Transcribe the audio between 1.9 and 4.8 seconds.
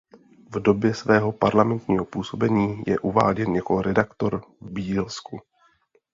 působení je uváděn jako redaktor v